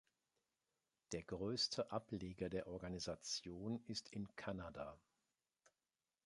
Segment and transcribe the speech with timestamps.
[1.11, 4.97] Der größte Ableger der Organisation ist in Canada.